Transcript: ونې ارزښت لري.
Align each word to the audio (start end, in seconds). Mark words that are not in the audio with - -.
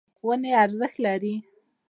ونې 0.25 0.51
ارزښت 0.63 0.95
لري. 1.05 1.35